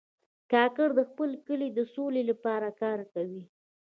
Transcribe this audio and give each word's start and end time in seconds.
کاکړ 0.51 0.87
د 0.97 1.01
خپل 1.09 1.29
کلي 1.47 1.69
د 1.73 1.79
سولې 1.93 2.21
لپاره 2.31 2.67
کار 2.81 2.99
کوي. 3.13 3.43